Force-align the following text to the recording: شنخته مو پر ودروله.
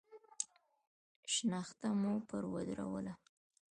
شنخته 1.33 1.89
مو 1.99 2.13
پر 2.27 2.43
ودروله. 2.53 3.13